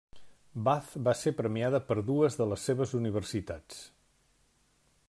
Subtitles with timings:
[0.67, 3.87] Bath va ser premiada per dues de les seves universitats.